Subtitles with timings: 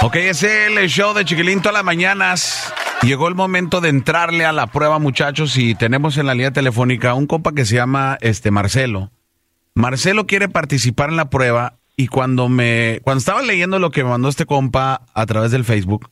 [0.00, 2.72] Ok, es el show de Chiquilín todas las mañanas.
[3.02, 7.14] Llegó el momento de entrarle a la prueba, muchachos, y tenemos en la línea telefónica
[7.14, 9.10] un compa que se llama este Marcelo.
[9.74, 14.10] Marcelo quiere participar en la prueba y cuando me cuando estaba leyendo lo que me
[14.10, 16.10] mandó este compa a través del Facebook,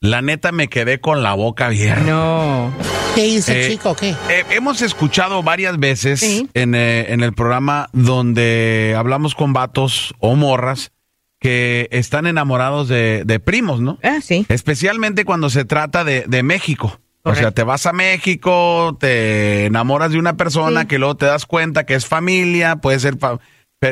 [0.00, 2.02] la neta me quedé con la boca abierta.
[2.02, 2.72] No.
[3.14, 3.94] ¿Qué dice, Eh, chico?
[3.96, 4.10] ¿Qué?
[4.28, 6.48] Eh, hemos escuchado varias veces Sí.
[6.54, 10.92] en, eh, en el programa donde hablamos con vatos o morras
[11.40, 13.98] que están enamorados de, de primos, ¿no?
[14.02, 14.46] Ah, sí.
[14.48, 17.00] Especialmente cuando se trata de, de México.
[17.22, 20.86] O sea, te vas a México, te enamoras de una persona Sí.
[20.86, 23.16] que luego te das cuenta que es familia, puede ser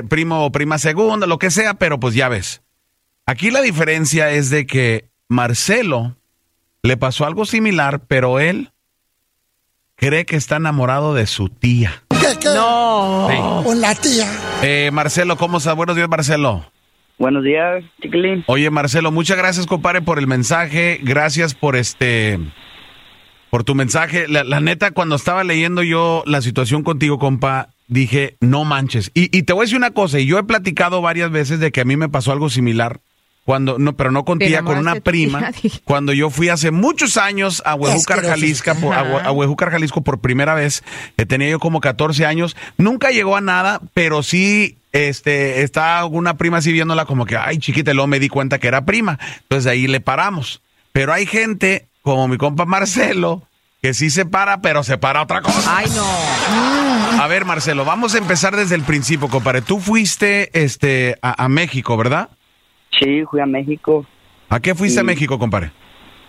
[0.08, 2.62] primo o prima segunda, lo que sea, pero pues ya ves.
[3.26, 6.16] Aquí la diferencia es de que Marcelo
[6.82, 8.70] le pasó algo similar, pero él
[9.96, 12.02] cree que está enamorado de su tía.
[12.08, 12.48] ¿Qué, qué?
[12.54, 13.60] No.
[13.64, 14.26] Con la tía.
[14.62, 15.76] Eh, Marcelo, ¿cómo estás?
[15.76, 16.64] Buenos días, Marcelo.
[17.18, 18.44] Buenos días, chiquilín.
[18.46, 21.00] Oye, Marcelo, muchas gracias, compadre, por el mensaje.
[21.02, 22.38] Gracias por este.
[23.50, 24.28] Por tu mensaje.
[24.28, 29.10] La, la neta, cuando estaba leyendo yo la situación contigo, compa, dije, no manches.
[29.14, 31.72] Y, y te voy a decir una cosa, y yo he platicado varias veces de
[31.72, 33.00] que a mí me pasó algo similar.
[33.48, 35.50] Cuando, no, pero no con Te tía, con una prima.
[35.84, 38.22] Cuando yo fui hace muchos años a Huejúcar.
[38.22, 40.84] Jalisco, por, a, Huejúcar, Jalisco por primera vez.
[41.16, 42.56] Eh, tenía yo como 14 años.
[42.76, 47.56] Nunca llegó a nada, pero sí este, está una prima así viéndola como que, ay,
[47.56, 49.18] chiquita, y luego me di cuenta que era prima.
[49.44, 50.60] Entonces de ahí le paramos.
[50.92, 53.44] Pero hay gente, como mi compa Marcelo,
[53.80, 55.74] que sí se para, pero se para otra cosa.
[55.74, 57.22] Ay, no.
[57.22, 59.62] A ver, Marcelo, vamos a empezar desde el principio, compadre.
[59.62, 62.28] Tú fuiste este, a, a México, ¿verdad?
[62.90, 64.06] Sí, fui a México.
[64.48, 65.04] ¿A qué fuiste a.
[65.04, 65.70] México, compadre?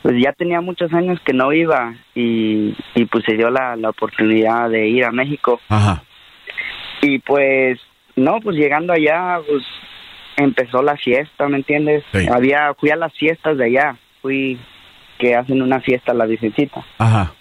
[0.01, 3.89] Pues ya tenía muchos años que no iba y, y pues se dio la, la
[3.89, 5.59] oportunidad de ir a México.
[5.67, 6.03] Ajá.
[7.01, 7.79] Y pues,
[8.15, 9.63] no, pues llegando allá, pues
[10.37, 12.03] empezó la fiesta, ¿me entiendes?
[12.13, 12.27] Sí.
[12.31, 14.57] Había, fui a las fiestas de allá, fui
[15.17, 16.85] que hacen una fiesta a la visita.
[16.97, 17.33] Ajá.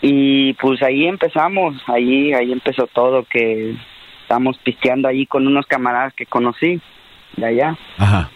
[0.00, 3.74] Y pues ahí empezamos, ahí, ahí empezó todo, que
[4.22, 6.80] estábamos pisteando ahí con unos camaradas que conocí
[7.36, 7.76] de allá.
[7.98, 8.30] Ajá.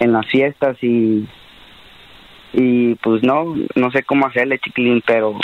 [0.00, 1.26] en las fiestas y
[2.52, 5.38] y pues no no sé cómo hacerle chiquilín pero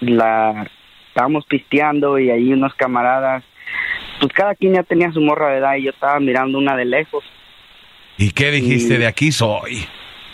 [0.00, 0.68] la
[1.08, 3.44] estábamos pisteando y ahí unos camaradas
[4.20, 6.84] pues cada quien ya tenía su morra de edad y yo estaba mirando una de
[6.84, 7.24] lejos
[8.18, 9.86] ¿Y qué dijiste Y- de aquí soy?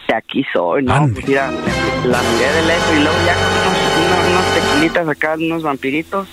[0.09, 1.15] de aquí soy no Ande.
[1.15, 6.27] pues mira la miré de lejos y luego ya con unos, tequilitas acá unos vampiritos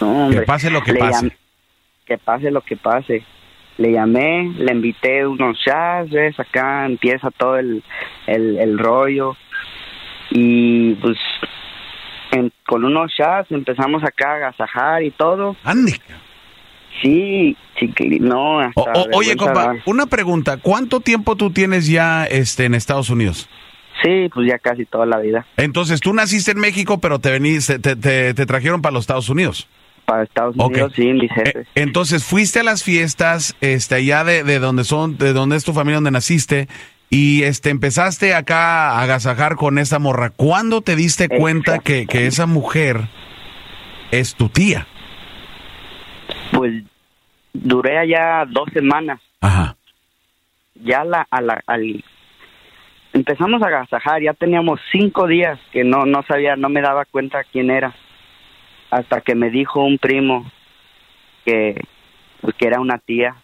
[0.00, 1.26] no hombre Que pase lo que Le pase.
[1.26, 1.36] llam-
[2.06, 3.22] que pase lo que pase.
[3.80, 5.58] Le llamé, le invité unos
[6.10, 6.38] ¿ves?
[6.38, 7.82] Acá empieza todo el,
[8.26, 9.36] el, el rollo.
[10.30, 11.16] Y pues
[12.32, 15.56] en- con unos shots empezamos acá a agasajar y todo.
[15.64, 15.98] Ande.
[17.02, 20.58] Sí, chiqui, no, hasta o- oye, compa, una pregunta.
[20.58, 23.48] ¿Cuánto tiempo tú tienes ya este, en Estados Unidos?
[24.02, 25.46] Sí, pues ya casi toda la vida.
[25.56, 29.28] Entonces, tú naciste en México, pero te veniste, te, te- te trajeron para los Estados
[29.30, 29.66] Unidos.
[30.10, 30.56] Para Estados.
[30.56, 35.54] Unidos, Eh, entonces, fuiste a las fiestas, este, allá de, de donde son, de donde
[35.54, 36.66] es tu familia, donde naciste,
[37.10, 40.30] y este, empezaste acá a agasajar con esa morra.
[40.30, 43.02] ¿Cuándo te diste cuenta que, que esa mujer
[44.10, 44.88] es tu tía?
[46.52, 46.82] Pues
[47.52, 49.20] duré allá dos semanas.
[49.40, 49.76] Ajá.
[50.74, 52.04] ya la, a la, al,
[53.12, 57.44] empezamos a agasajar, ya teníamos cinco días que no, no sabía, no me daba cuenta
[57.52, 57.94] quién era,
[58.90, 60.50] hasta que me dijo un primo
[61.44, 61.80] que,
[62.40, 63.36] pues, que era una tía.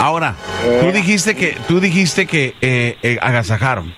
[0.00, 0.34] Ahora,
[0.80, 3.94] tú dijiste que, tú dijiste que eh, eh, agasajaron.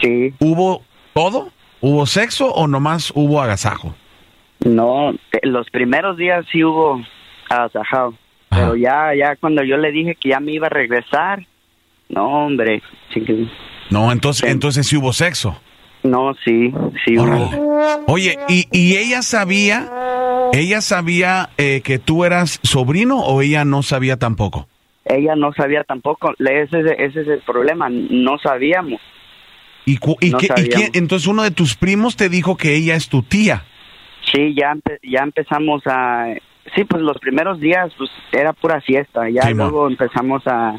[0.00, 0.82] Sí, ¿Hubo
[1.14, 1.50] todo?
[1.80, 3.94] ¿Hubo sexo o nomás hubo agasajo?
[4.64, 5.12] no,
[5.42, 7.00] los primeros días sí hubo
[7.50, 8.14] agasajado,
[8.50, 8.62] Ajá.
[8.62, 11.44] pero ya, ya cuando yo le dije que ya me iba a regresar,
[12.08, 12.80] no hombre,
[13.90, 14.52] No, entonces, Sí.
[14.52, 15.60] entonces sí hubo sexo.
[16.04, 16.72] no, sí,
[17.04, 17.71] sí hubo.
[18.06, 19.90] Oye, ¿y, y ella sabía,
[20.52, 24.68] ella sabía eh, que tú eras sobrino o ella no sabía tampoco?
[25.04, 29.00] Ella no sabía tampoco, ese, es- ese es el problema, no sabíamos.
[29.84, 32.94] ¿Y, y No qué- y quién- entonces uno de tus primos te dijo que ella
[32.94, 33.64] es tu tía?
[34.32, 36.26] Sí, ya empe- ya empezamos a
[36.76, 40.74] sí, pues los primeros días pues era pura fiesta, ya Sí, luego empezamos a,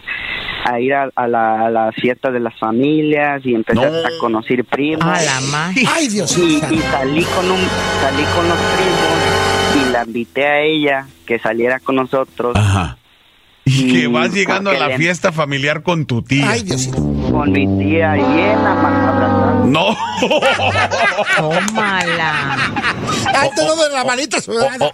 [0.66, 3.98] a ir a, a la, a la fiesta de las familias y empecé No.
[3.98, 5.04] a conocer primos.
[5.06, 5.76] A la más.
[5.96, 6.62] Ay, Dios y, mío.
[6.72, 7.60] y salí con un
[8.02, 12.98] salí con los primos y la invité a ella que saliera con nosotros Ajá.
[13.66, 16.50] Y Y que vas llegando a la le- fiesta familiar con tu tía.
[16.50, 16.88] Ay, Dios
[17.32, 19.66] con mi tía y él abrazando.
[19.68, 19.96] No.
[21.38, 22.58] Tómala.
[23.34, 24.38] Ay, todo de la manita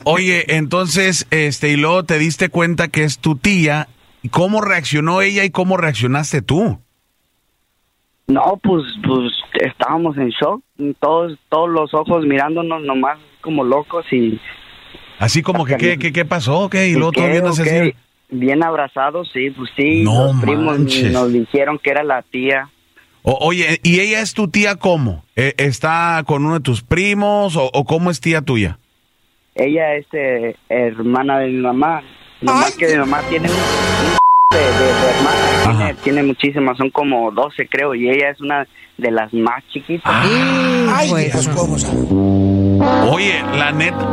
[0.03, 3.87] oye, entonces, este, y luego te diste cuenta que es tu tía
[4.31, 6.79] ¿cómo reaccionó ella y cómo reaccionaste tú?
[8.27, 9.31] No, pues, pues
[9.61, 10.61] estábamos en shock,
[10.99, 14.39] todos, todos los ojos mirándonos nomás como locos y...
[15.17, 16.69] Así como que, ¿qué, qué, qué pasó?
[16.69, 16.87] ¿Qué?
[16.89, 17.93] Y luego todo ¿qué, viéndose así.
[18.29, 21.11] Bien abrazados, sí, pues sí, No los primos manches.
[21.11, 22.69] nos dijeron que era la tía.
[23.23, 25.25] O- oye, ¿y ella es tu tía cómo?
[25.35, 28.77] Eh, ¿Está con uno de tus primos o, o cómo es tía tuya?
[29.55, 32.01] Ella es eh, hermana de mi mamá,
[32.39, 33.55] nomás Ay, que mi mamá tiene un
[34.59, 38.67] de, de- de hermanas, tiene, tiene muchísimas, son como 12 creo, y ella es una
[38.97, 40.03] de las más chiquitas.
[40.05, 40.95] Ah.
[40.97, 41.29] Ay, Bueno.
[41.33, 41.99] Dios, cómo sabe.
[43.11, 44.05] Oye, la neta,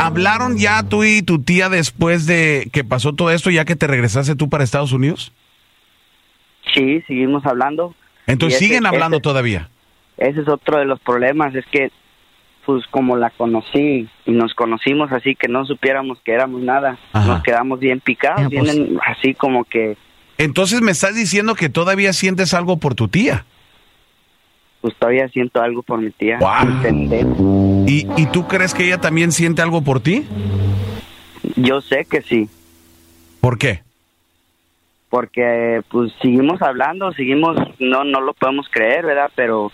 [0.00, 3.86] ¿hablaron ya tú y tu tía después de que pasó todo esto, ya que te
[3.86, 5.32] regresaste tú para Estados Unidos?
[6.74, 7.94] Sí, seguimos hablando.
[8.26, 9.68] Entonces ese- siguen hablando ese- todavía.
[10.16, 11.90] Ese es otro de los problemas, es que
[12.64, 17.26] pues como la conocí y nos conocimos así que no supiéramos que éramos nada, Ajá.
[17.26, 18.74] nos quedamos bien picados, Ya, pues.
[18.74, 19.96] bien en- así como que
[20.38, 23.44] Entonces me estás diciendo que todavía sientes algo por tu tía.
[24.80, 26.38] pues todavía siento algo por mi tía.
[27.86, 30.24] ¿Y, ¿Y tú crees que ella también siente algo por ti?
[31.56, 32.48] Yo sé que sí,
[33.40, 33.82] ¿Por qué?
[35.08, 39.30] porque pues seguimos hablando, seguimos, no no lo podemos creer, ¿verdad?
[39.34, 39.70] Pero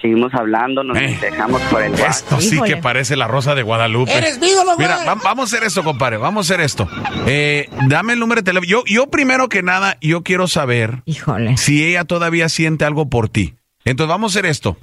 [0.00, 1.18] seguimos hablando, nos Eh.
[1.20, 2.10] dejamos por el WhatsApp.
[2.10, 2.74] Esto sí Híjole.
[2.74, 4.12] que parece la rosa de Guadalupe.
[4.16, 4.50] Eres güey.
[4.78, 6.16] Mira, va- vamos a hacer esto, compadre.
[6.18, 6.88] Vamos a hacer esto.
[7.26, 8.68] Eh, dame el número de teléfono.
[8.68, 11.56] Yo, yo primero que nada, yo quiero saber Híjole.
[11.56, 13.54] si ella todavía siente algo por ti.
[13.84, 14.76] Entonces vamos a hacer esto.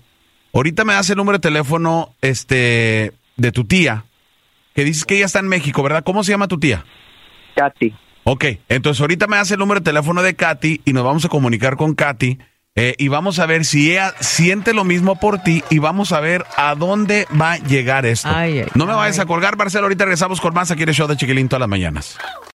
[0.54, 4.06] Ahorita me das el número de teléfono este, de tu tía,
[4.74, 6.04] que dices que ella está en México, ¿verdad?
[6.04, 6.86] ¿Cómo se llama tu tía?
[7.56, 7.94] Katy,
[8.28, 11.30] Ok, entonces ahorita me das el número de teléfono de Katy y nos vamos a
[11.30, 12.40] comunicar con Katy
[12.78, 16.20] eh, y vamos a ver si ella siente lo mismo por ti y vamos a
[16.20, 18.28] ver a dónde va a llegar esto.
[18.30, 18.98] Ay, ay, no me ay.
[18.98, 21.62] vayas a colgar, Marcelo, ahorita regresamos con más aquí en el show de Chiquilín todas
[21.62, 22.18] las mañanas.